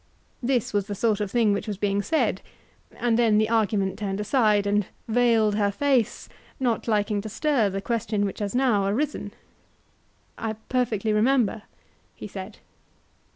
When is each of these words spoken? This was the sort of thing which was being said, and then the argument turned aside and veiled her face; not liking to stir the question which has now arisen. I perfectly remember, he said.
This 0.41 0.73
was 0.73 0.87
the 0.87 0.95
sort 0.95 1.21
of 1.21 1.29
thing 1.29 1.53
which 1.53 1.67
was 1.67 1.77
being 1.77 2.01
said, 2.01 2.41
and 2.97 3.19
then 3.19 3.37
the 3.37 3.49
argument 3.49 3.99
turned 3.99 4.19
aside 4.19 4.65
and 4.65 4.87
veiled 5.07 5.53
her 5.53 5.69
face; 5.69 6.27
not 6.59 6.87
liking 6.87 7.21
to 7.21 7.29
stir 7.29 7.69
the 7.69 7.81
question 7.81 8.25
which 8.25 8.39
has 8.39 8.55
now 8.55 8.87
arisen. 8.87 9.31
I 10.39 10.53
perfectly 10.69 11.13
remember, 11.13 11.61
he 12.15 12.27
said. 12.27 12.57